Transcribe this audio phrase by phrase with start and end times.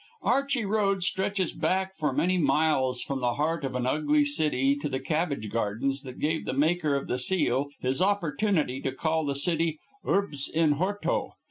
[0.23, 4.89] Archey Road stretches back for many miles from the heart of an ugly city to
[4.89, 9.35] the cabbage gardens that gave the maker of the seal his opportunity to call the
[9.35, 11.33] city "urbs in horto."